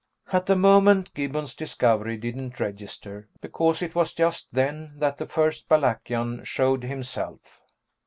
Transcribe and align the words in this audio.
At 0.33 0.47
the 0.47 0.55
moment, 0.55 1.13
Gibbons' 1.13 1.53
discovery 1.53 2.17
didn't 2.17 2.59
register, 2.59 3.29
because 3.39 3.83
it 3.83 3.93
was 3.93 4.15
just 4.15 4.47
then 4.51 4.93
that 4.97 5.19
the 5.19 5.27
first 5.27 5.69
Balakian 5.69 6.43
showed 6.43 6.83
himself. 6.83 7.61